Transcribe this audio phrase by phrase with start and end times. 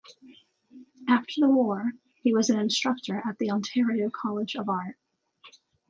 [1.07, 1.91] After the war,
[2.23, 4.95] he was an instructor at the Ontario College of Art.